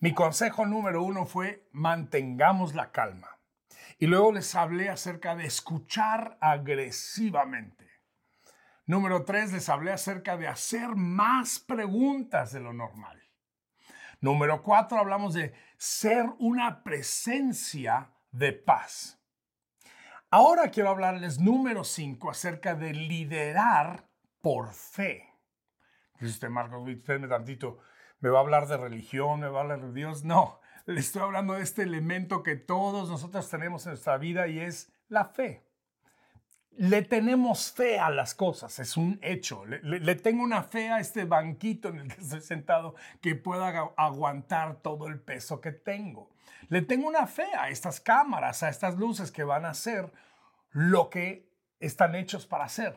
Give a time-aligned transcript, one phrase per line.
[0.00, 3.38] Mi consejo número uno fue mantengamos la calma.
[3.98, 7.86] Y luego les hablé acerca de escuchar agresivamente.
[8.84, 13.22] Número tres, les hablé acerca de hacer más preguntas de lo normal.
[14.20, 19.18] Número cuatro, hablamos de ser una presencia de paz.
[20.30, 24.08] Ahora quiero hablarles, número cinco, acerca de liderar
[24.40, 25.32] por fe.
[26.20, 26.82] Dice Marcos,
[27.28, 27.78] tantito,
[28.20, 29.40] ¿me va a hablar de religión?
[29.40, 30.24] ¿Me va a hablar de Dios?
[30.24, 34.60] No, le estoy hablando de este elemento que todos nosotros tenemos en nuestra vida y
[34.60, 35.62] es la fe.
[36.78, 39.64] Le tenemos fe a las cosas, es un hecho.
[39.64, 43.34] Le, le- le tengo una fe a este banquito en el que estoy sentado que
[43.34, 46.30] pueda agu- aguantar todo el peso que tengo.
[46.68, 50.12] Le tengo una fe a estas cámaras, a estas luces que van a hacer
[50.70, 51.48] lo que
[51.80, 52.94] están hechos para hacer.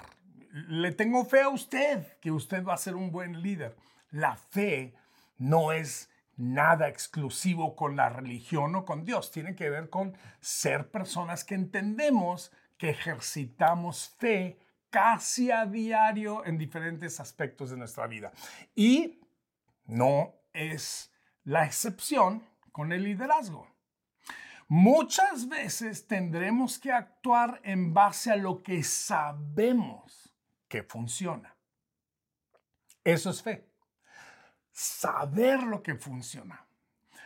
[0.52, 3.78] Le tengo fe a usted, que usted va a ser un buen líder.
[4.12, 4.94] La fe
[5.40, 9.32] no es nada exclusivo con la religión o con Dios.
[9.32, 16.58] Tiene que ver con ser personas que entendemos que ejercitamos fe casi a diario en
[16.58, 18.32] diferentes aspectos de nuestra vida.
[18.76, 19.20] Y
[19.86, 21.12] no es
[21.44, 23.68] la excepción con el liderazgo.
[24.68, 30.34] Muchas veces tendremos que actuar en base a lo que sabemos
[30.68, 31.56] que funciona.
[33.04, 33.68] Eso es fe.
[34.80, 36.66] Saber lo que funciona.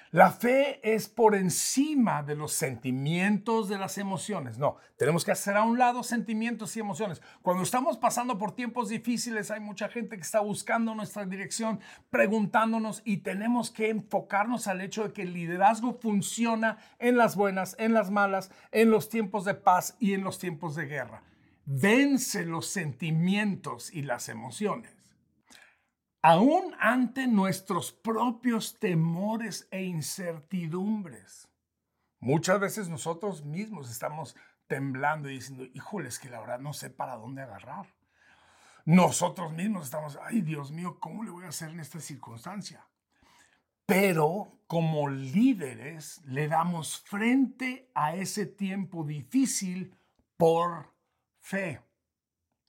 [0.09, 4.57] La fe es por encima de los sentimientos, de las emociones.
[4.57, 7.21] No, tenemos que hacer a un lado sentimientos y emociones.
[7.43, 13.03] Cuando estamos pasando por tiempos difíciles, hay mucha gente que está buscando nuestra dirección, preguntándonos
[13.05, 17.93] y tenemos que enfocarnos al hecho de que el liderazgo funciona en las buenas, en
[17.93, 21.21] las malas, en los tiempos de paz y en los tiempos de guerra.
[21.65, 25.02] Vence los sentimientos y las emociones
[26.23, 31.49] aún ante nuestros propios temores e incertidumbres.
[32.19, 34.35] Muchas veces nosotros mismos estamos
[34.67, 37.87] temblando y diciendo, híjole, es que la verdad no sé para dónde agarrar.
[38.85, 42.87] Nosotros mismos estamos, ay Dios mío, ¿cómo le voy a hacer en esta circunstancia?
[43.85, 49.93] Pero como líderes le damos frente a ese tiempo difícil
[50.37, 50.93] por
[51.41, 51.81] fe.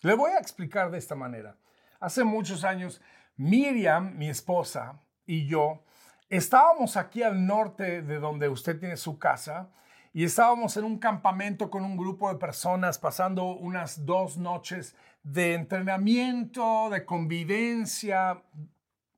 [0.01, 1.57] Le voy a explicar de esta manera.
[2.01, 3.01] Hace muchos años,
[3.37, 5.83] Miriam, mi esposa, y yo
[6.29, 9.71] estábamos aquí al norte de donde usted tiene su casa
[10.13, 15.55] y estábamos en un campamento con un grupo de personas pasando unas dos noches de
[15.55, 18.43] entrenamiento, de convivencia,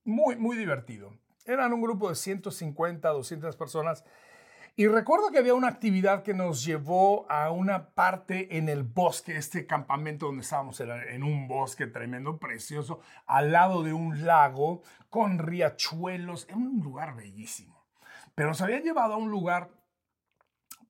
[0.05, 1.13] muy, muy divertido.
[1.45, 4.05] Eran un grupo de 150, 200 personas
[4.79, 9.39] y recuerdo que había una actividad que nos llevó a una parte en el bosque,
[9.39, 14.83] este campamento donde estábamos era en un bosque tremendo, precioso, al lado de un lago
[15.09, 17.87] con riachuelos, en un lugar bellísimo.
[18.35, 19.71] Pero nos habían llevado a un lugar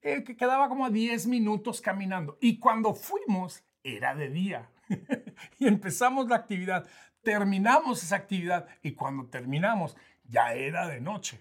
[0.03, 2.39] eh, que quedaba como a 10 minutos caminando.
[2.41, 4.69] Y cuando fuimos, era de día.
[5.61, 6.89] y empezamos la actividad,
[7.23, 11.41] terminamos esa actividad y cuando terminamos, ya era de noche.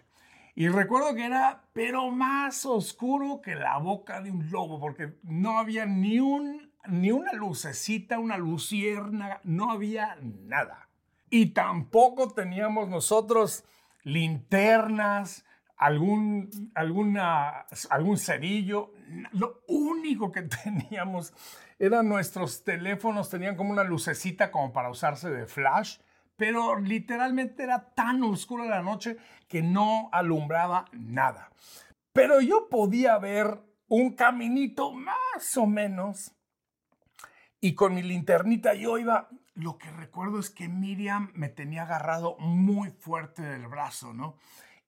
[0.57, 5.59] Y recuerdo que era, pero más oscuro que la boca de un lobo, porque no
[5.59, 10.87] había ni, un, ni una lucecita, una lucierna, no había nada.
[11.29, 13.65] Y tampoco teníamos nosotros
[14.03, 18.93] linternas, algún, alguna, algún cerillo.
[19.33, 21.33] Lo único que teníamos
[21.79, 25.97] eran nuestros teléfonos, tenían como una lucecita como para usarse de flash
[26.35, 29.17] pero literalmente era tan oscura la noche
[29.47, 31.49] que no alumbraba nada.
[32.13, 36.35] Pero yo podía ver un caminito más o menos
[37.65, 42.37] y con mi linternita yo iba, lo que recuerdo es que Miriam me tenía agarrado
[42.37, 44.35] muy fuerte del brazo, ¿no?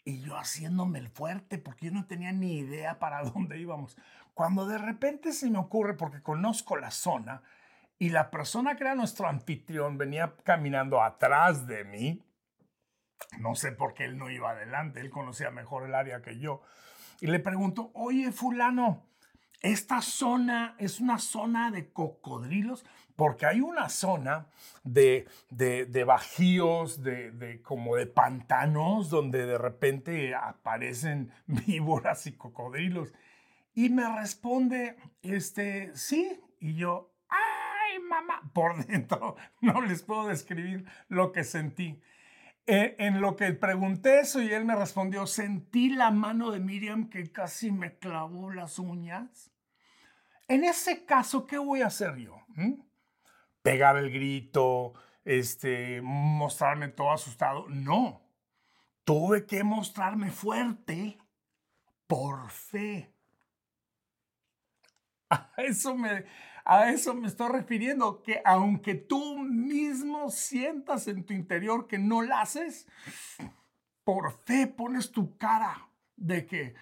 [0.03, 3.97] Y yo haciéndome el fuerte porque yo no tenía ni idea para dónde íbamos.
[4.33, 7.41] Cuando de repente se me ocurre, porque conozco la zona,
[7.99, 12.23] y la persona que era nuestro anfitrión venía caminando atrás de mí,
[13.39, 16.61] No sé por qué él no iba adelante, él conocía mejor el área que yo.
[17.19, 19.07] Y le pregunto, oye, fulano,
[19.61, 22.85] esta zona es una zona de cocodrilos,
[23.15, 24.47] porque hay una zona
[24.83, 33.11] de, de, bajíos, de, de, como de pantanos, donde de repente aparecen víboras y cocodrilos.
[33.73, 36.39] Y me responde, este, sí.
[36.59, 37.16] Y yo,
[37.99, 42.01] mamá, por dentro no les puedo describir lo que sentí.
[42.69, 47.09] Eh, en lo que pregunté eso y él me respondió, sentí la mano de Miriam
[47.09, 49.51] que casi me clavó las uñas.
[50.49, 52.41] En ese caso, ¿qué voy a hacer yo?
[52.55, 52.73] ¿Mm?
[53.61, 54.93] Pegar el grito,
[55.23, 57.67] este, mostrarme todo asustado.
[57.69, 58.21] No,
[59.03, 61.17] tuve que mostrarme fuerte
[62.05, 63.13] por fe.
[65.57, 66.25] Eso me,
[66.69, 72.21] a eso me estoy refiriendo, que aunque tú mismo sientas en tu interior que no
[72.21, 72.87] la haces,
[74.03, 75.87] por fe pones tu cara
[76.17, 76.75] de que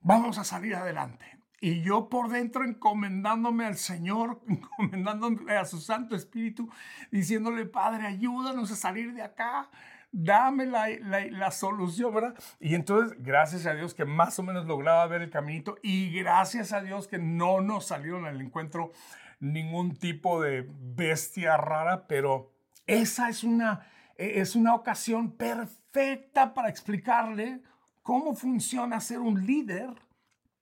[0.00, 1.26] vamos a salir adelante.
[1.60, 6.70] Y yo por dentro encomendándome al Señor, encomendándome a su Santo Espíritu,
[7.10, 9.68] diciéndole, Padre, ayúdanos a salir de acá,
[10.16, 12.34] dame la, la, solución, ¿verdad?
[12.58, 16.72] Y entonces, gracias a Dios que más o menos lograba ver el caminito y gracias
[16.72, 18.92] a Dios que no nos salieron al encuentro
[19.40, 22.50] ningún tipo de bestia rara, pero
[22.86, 23.86] esa es una,
[24.16, 27.60] es una ocasión perfecta para explicarle
[28.02, 29.90] cómo funciona ser un líder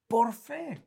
[0.09, 0.83] por fe.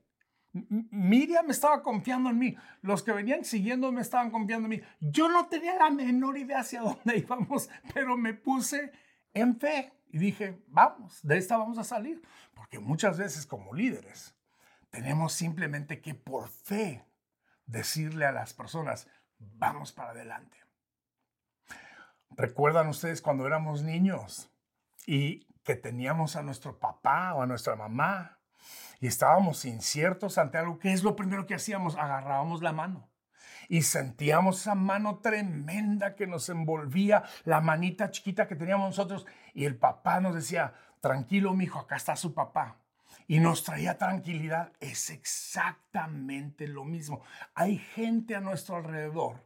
[0.92, 2.56] Miriam estaba confiando en mí.
[2.82, 4.82] Los que venían siguiendo me estaban confiando en mí.
[5.00, 8.92] Yo no tenía la menor idea hacia dónde íbamos, pero me puse
[9.34, 12.22] en fe y dije, vamos, de esta vamos a salir.
[12.54, 14.36] Porque muchas veces como líderes
[14.90, 17.06] tenemos simplemente que por fe
[17.66, 19.08] decirle a las personas,
[19.38, 20.58] vamos para adelante.
[22.32, 24.52] ¿Recuerdan ustedes cuando éramos niños
[25.06, 28.37] y que teníamos a nuestro papá o a nuestra mamá
[29.00, 31.96] y estábamos inciertos ante algo, ¿qué es lo primero que hacíamos?
[31.96, 33.10] Agarrábamos la mano
[33.70, 39.66] y sentíamos esa mano tremenda que nos envolvía, la manita chiquita que teníamos nosotros y
[39.66, 42.78] el papá nos decía, tranquilo, mijo, acá está su papá.
[43.30, 44.72] Y nos traía tranquilidad.
[44.80, 47.24] Es exactamente lo mismo.
[47.56, 49.44] Hay gente a nuestro alrededor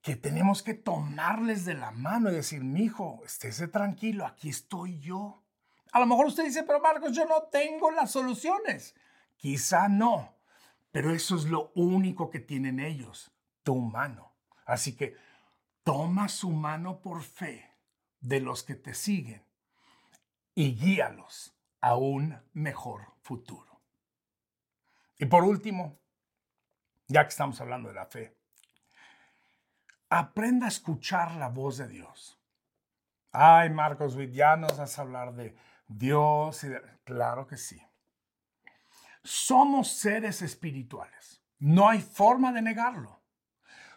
[0.00, 5.41] que tenemos que tomarles de la mano y decir, mijo, estése tranquilo, aquí estoy yo.
[5.92, 8.94] A lo mejor usted dice, pero Marcos, yo no tengo las soluciones.
[9.36, 10.34] Quizá no,
[10.90, 13.30] pero eso es lo único que tienen ellos,
[13.62, 14.32] tu mano.
[14.64, 15.16] Así que
[15.84, 17.76] toma su mano por fe
[18.20, 19.44] de los que te siguen
[20.54, 23.80] y guíalos a un mejor futuro.
[25.18, 25.98] Y por último,
[27.06, 28.36] ya que estamos hablando de la fe,
[30.08, 32.38] aprenda a escuchar la voz de Dios.
[33.30, 35.54] Ay, Marcos, ya nos vas a hablar de
[35.98, 36.66] Dios,
[37.04, 37.80] claro que sí.
[39.22, 41.42] Somos seres espirituales.
[41.58, 43.22] No hay forma de negarlo.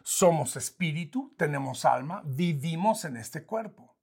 [0.03, 3.95] Somos espíritu, tenemos alma, vivimos en este cuerpo.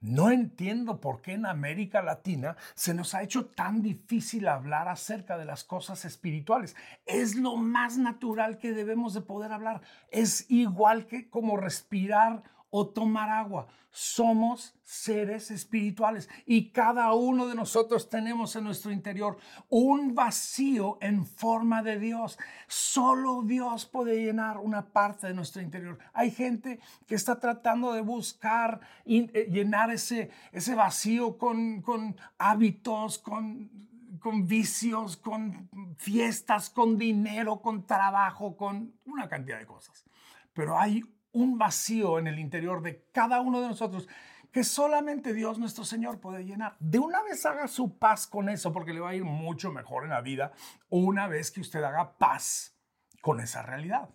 [0.00, 5.36] No entiendo por qué en América Latina se nos ha hecho tan difícil hablar acerca
[5.36, 6.74] de las cosas espirituales.
[7.04, 9.82] Es lo más natural que debemos de poder hablar.
[10.10, 13.66] Es igual que como respirar o tomar agua.
[13.92, 19.36] Somos seres espirituales y cada uno de nosotros tenemos en nuestro interior
[19.68, 22.38] un vacío en forma de Dios.
[22.68, 25.98] Solo Dios puede llenar una parte de nuestro interior.
[26.12, 26.78] Hay gente
[27.08, 33.90] que está tratando de buscar eh, llenar ese, ese vacío con, con hábitos, con
[34.20, 40.04] con vicios, con fiestas, con dinero, con trabajo, con una cantidad de cosas.
[40.52, 44.08] Pero hay un vacío en el interior de cada uno de nosotros
[44.52, 46.76] que solamente Dios nuestro Señor puede llenar.
[46.80, 50.04] De una vez haga su paz con eso, porque le va a ir mucho mejor
[50.04, 50.52] en la vida
[50.88, 52.76] una vez que usted haga paz
[53.20, 54.10] con esa realidad.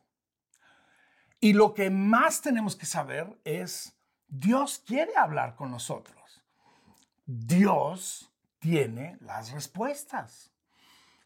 [1.39, 6.43] Y lo que más tenemos que saber es, Dios quiere hablar con nosotros.
[7.25, 10.51] Dios tiene las respuestas.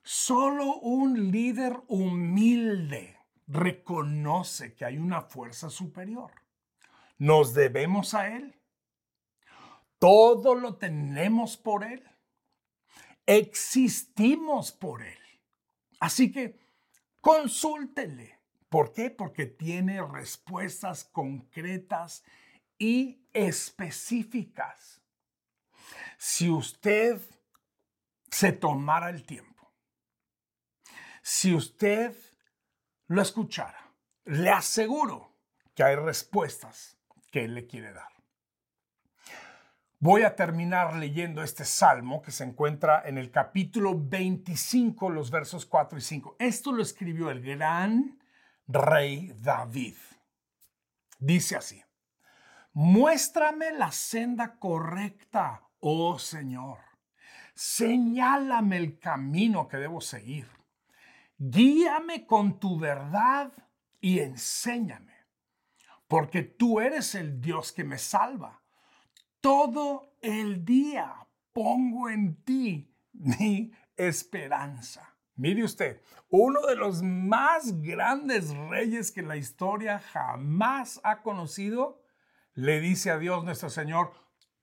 [0.03, 3.18] Solo un líder humilde
[3.49, 6.31] reconoce que hay una fuerza superior.
[7.17, 8.55] Nos debemos a Él.
[9.97, 12.03] Todo lo tenemos por Él.
[13.25, 15.17] Existimos por Él.
[15.99, 16.57] Así que
[17.19, 18.39] consúltele.
[18.69, 19.09] ¿Por qué?
[19.09, 22.23] Porque tiene respuestas concretas
[22.77, 25.01] y específicas.
[26.17, 27.19] Si usted
[28.29, 29.73] se tomara el tiempo,
[31.23, 32.15] si usted
[33.09, 33.91] lo escuchara,
[34.25, 35.35] le aseguro
[35.73, 36.97] que hay respuestas
[37.31, 38.09] que Él le quiere dar.
[39.99, 45.65] Voy a terminar leyendo este salmo que se encuentra en el capítulo 25, los versos
[45.65, 46.35] 4 y 5.
[46.39, 48.19] Esto lo escribió el gran
[48.67, 49.95] rey David.
[51.17, 51.83] Dice así,
[52.73, 56.77] muéstrame la senda correcta, oh Señor.
[57.55, 60.58] Señálame el camino que debo seguir.
[61.39, 63.51] Guíame con tu verdad
[63.99, 65.15] y enséñame,
[66.07, 68.59] porque tú eres el Dios que me salva
[69.41, 75.15] todo el día pongo en ti mi esperanza.
[75.35, 82.03] Mire usted, uno de los más grandes reyes que la historia jamás ha conocido,
[82.53, 84.11] le dice a Dios nuestro Señor,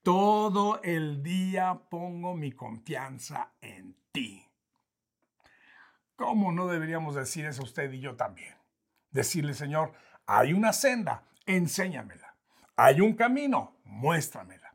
[0.02, 4.46] todo el día pongo mi confianza en ti.
[6.17, 8.55] ¿Cómo no deberíamos decir eso usted y yo también?
[9.11, 9.93] Decirle, Señor,
[10.27, 12.35] hay una senda, enséñamela.
[12.75, 14.75] Hay un camino, muéstramela.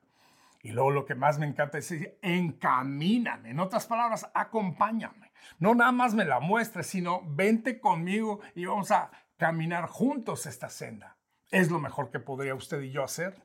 [0.63, 3.49] Y luego lo que más me encanta es decir, encamíname.
[3.49, 5.31] En otras palabras, acompáñame.
[5.57, 10.69] No nada más me la muestres, sino vente conmigo y vamos a caminar juntos esta
[10.69, 11.17] senda.
[11.49, 13.41] Es lo mejor que podría usted y yo hacer.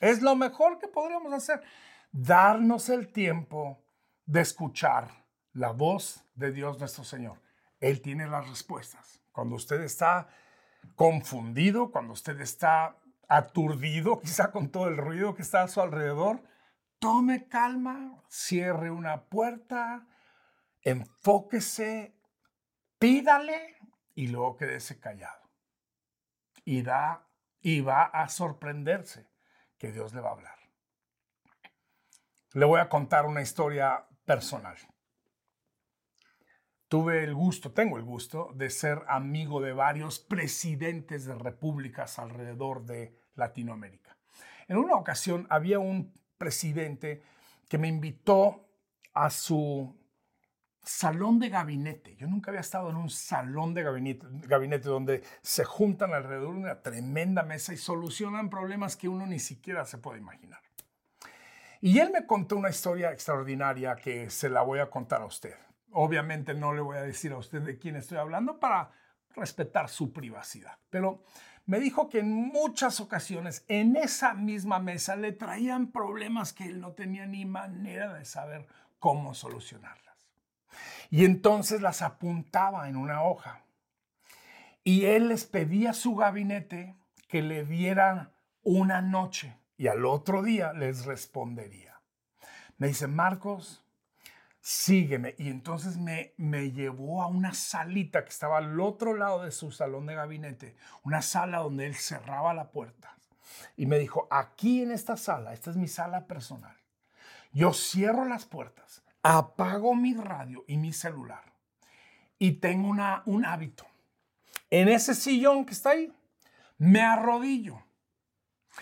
[0.00, 1.62] Es lo mejor que podríamos hacer.
[2.12, 3.82] Darnos el tiempo
[4.24, 5.19] de escuchar
[5.52, 7.40] la voz de Dios nuestro Señor.
[7.80, 9.20] Él tiene las respuestas.
[9.32, 10.28] Cuando usted está
[10.94, 12.96] confundido, cuando usted está
[13.28, 16.42] aturdido, quizá con todo el ruido que está a su alrededor,
[16.98, 20.06] tome calma, cierre una puerta,
[20.82, 22.14] enfóquese,
[22.98, 23.76] pídale
[24.14, 25.40] y luego quédese callado.
[26.64, 27.26] Y, da,
[27.62, 29.26] y va a sorprenderse
[29.78, 30.58] que Dios le va a hablar.
[32.52, 34.76] Le voy a contar una historia personal.
[36.90, 42.84] Tuve el gusto, tengo el gusto de ser amigo de varios presidentes de repúblicas alrededor
[42.84, 44.16] de Latinoamérica.
[44.66, 47.22] En una ocasión había un presidente
[47.68, 48.66] que me invitó
[49.14, 49.96] a su
[50.82, 52.16] salón de gabinete.
[52.16, 56.60] Yo nunca había estado en un salón de gabinete, gabinete, donde se juntan alrededor de
[56.60, 60.58] una tremenda mesa y solucionan problemas que uno ni siquiera se puede imaginar.
[61.80, 65.54] Y él me contó una historia extraordinaria que se la voy a contar a usted.
[65.92, 68.90] Obviamente no le voy a decir a usted de quién estoy hablando para
[69.34, 71.22] respetar su privacidad, pero
[71.66, 76.80] me dijo que en muchas ocasiones en esa misma mesa le traían problemas que él
[76.80, 78.66] no tenía ni manera de saber
[78.98, 80.16] cómo solucionarlas.
[81.10, 83.62] Y entonces las apuntaba en una hoja.
[84.84, 86.96] Y él les pedía a su gabinete
[87.28, 88.32] que le dieran
[88.62, 92.00] una noche y al otro día les respondería.
[92.78, 93.84] Me dice, Marcos,
[94.60, 95.34] sígueme.
[95.38, 99.70] Y entonces me, me llevó a una salita que estaba al otro lado de su
[99.70, 103.16] salón de gabinete, una sala donde él cerraba la puerta.
[103.76, 106.76] Y me dijo, aquí en esta sala, esta es mi sala personal,
[107.52, 111.50] yo cierro las puertas, apago mi radio y mi celular
[112.40, 113.86] y tengo una, un hábito.
[114.70, 116.12] En ese sillón que está ahí,
[116.78, 117.84] me arrodillo.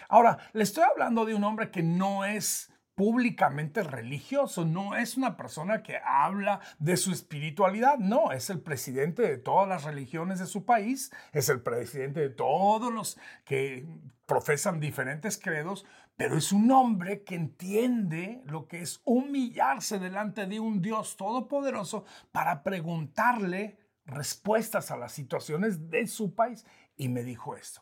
[0.09, 5.37] Ahora, le estoy hablando de un hombre que no es públicamente religioso, no es una
[5.37, 10.47] persona que habla de su espiritualidad, no, es el presidente de todas las religiones de
[10.47, 13.87] su país, es el presidente de todos los que
[14.27, 15.87] profesan diferentes credos,
[16.17, 22.05] pero es un hombre que entiende lo que es humillarse delante de un Dios todopoderoso
[22.33, 26.67] para preguntarle respuestas a las situaciones de su país.
[26.97, 27.81] Y me dijo esto,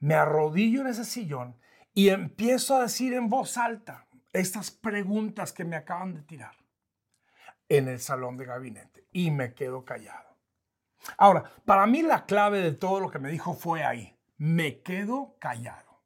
[0.00, 1.56] me arrodillo en ese sillón
[1.94, 6.56] y empiezo a decir en voz alta, estas preguntas que me acaban de tirar
[7.68, 10.36] en el salón de gabinete y me quedo callado.
[11.16, 15.36] Ahora, para mí la clave de todo lo que me dijo fue ahí, me quedo
[15.38, 16.02] callado.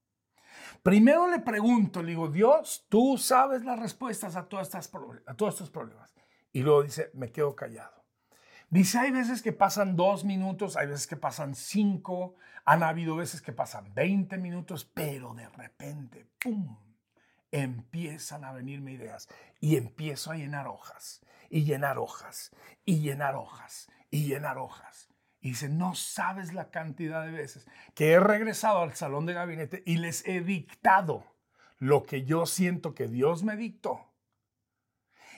[0.83, 6.15] Primero le pregunto, le digo, Dios, tú sabes las respuestas a, a todos estos problemas.
[6.53, 8.05] Y luego dice, me quedo callado.
[8.71, 13.41] Dice, hay veces que pasan dos minutos, hay veces que pasan cinco, han habido veces
[13.41, 16.84] que pasan 20 minutos, pero de repente, ¡pum!
[17.55, 19.29] Empiezan a venirme ideas
[19.61, 22.51] y empiezo a llenar hojas y llenar hojas
[22.85, 25.09] y llenar hojas y llenar hojas.
[25.41, 29.83] Y dice, no sabes la cantidad de veces que he regresado al salón de gabinete
[29.87, 31.25] y les he dictado
[31.79, 34.11] lo que yo siento que Dios me dictó.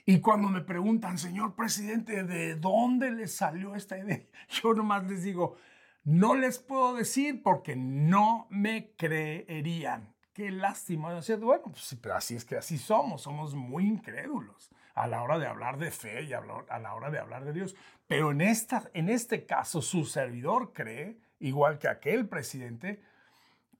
[0.07, 4.23] Y cuando me preguntan, señor presidente, ¿de dónde les salió esta idea?
[4.63, 5.57] Yo nomás les digo,
[6.05, 10.16] no les puedo decir porque no me creerían.
[10.37, 11.19] Qué lástima.
[11.41, 15.47] bueno, pues, pero así es que así somos, somos muy incrédulos a la hora de
[15.47, 17.75] hablar de fe y a la hora de hablar de Dios.
[18.07, 23.03] Pero en, esta, en este caso, su servidor cree, igual que aquel presidente,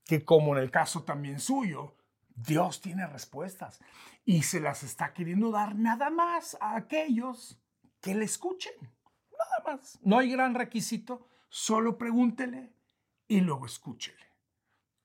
[0.03, 1.95] que como en el caso también suyo,
[2.33, 3.79] Dios tiene respuestas
[4.25, 7.61] y se las está queriendo dar nada más a aquellos
[8.01, 8.73] que le escuchen.
[8.81, 9.99] Nada más.
[10.01, 12.73] No hay gran requisito, solo pregúntele
[13.27, 14.26] y luego escúchele.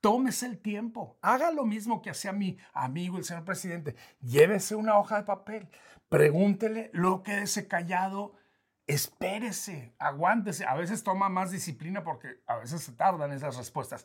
[0.02, 3.94] Tómese el tiempo, haga lo mismo que hacía mi amigo el señor presidente.
[4.20, 5.68] Llévese una hoja de papel,
[6.08, 8.34] pregúntele, lo quédese callado,
[8.88, 10.66] espérese, aguántese.
[10.66, 14.04] A veces toma más disciplina porque a veces se tardan esas respuestas,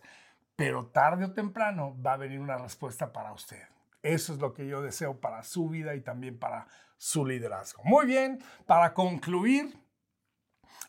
[0.55, 3.63] pero tarde o temprano va a venir una respuesta para usted.
[4.03, 7.81] Eso es lo que yo deseo para su vida y también para su liderazgo.
[7.83, 8.37] Muy bien,
[8.67, 9.75] para concluir,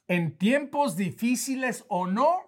[0.07, 2.48] en tiempos difíciles o no,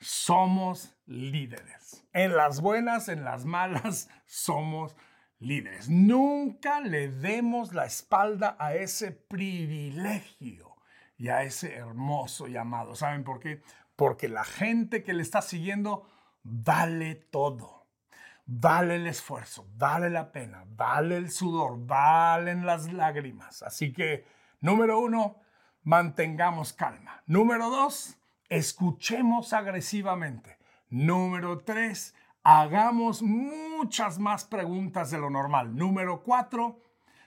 [0.00, 2.06] somos líderes.
[2.12, 4.96] En las buenas, en las malas, somos
[5.38, 5.88] líderes.
[5.88, 10.76] Nunca le demos la espalda a ese privilegio
[11.16, 12.94] y a ese hermoso llamado.
[12.94, 13.62] ¿Saben por qué?
[13.96, 16.08] Porque la gente que le está siguiendo
[16.42, 17.78] vale todo.
[18.50, 23.62] Vale el esfuerzo, vale la pena, vale el sudor, valen las lágrimas.
[23.62, 24.24] Así que,
[24.60, 25.42] número uno,
[25.82, 27.22] mantengamos calma.
[27.26, 28.17] Número dos,
[28.48, 30.58] escuchemos agresivamente.
[30.90, 35.76] Número tres, hagamos muchas más preguntas de lo normal.
[35.76, 36.80] Número cuatro,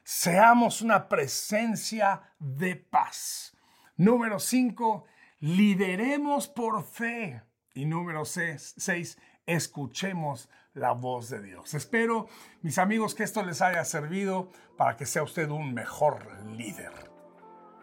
[0.03, 3.55] seamos una presencia de paz.
[3.97, 5.05] Número cinco,
[5.39, 7.43] lideremos por fe.
[7.73, 11.73] Y número seis, escuchemos la voz de Dios.
[11.73, 12.27] Espero,
[12.61, 17.11] mis amigos, que esto les haya servido para que sea usted un mejor líder.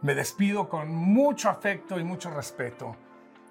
[0.03, 2.97] Me despido con mucho afecto y mucho respeto